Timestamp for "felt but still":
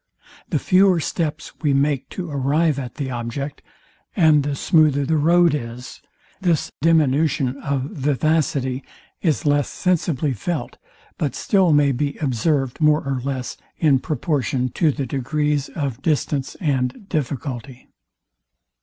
10.33-11.71